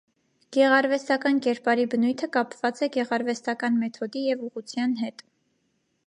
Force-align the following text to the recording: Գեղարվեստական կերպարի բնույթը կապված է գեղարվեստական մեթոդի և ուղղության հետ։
Գեղարվեստական 0.55 1.41
կերպարի 1.47 1.83
բնույթը 1.91 2.29
կապված 2.37 2.81
է 2.87 2.89
գեղարվեստական 2.95 3.77
մեթոդի 3.83 4.23
և 4.29 4.41
ուղղության 4.47 4.97
հետ։ 5.03 5.23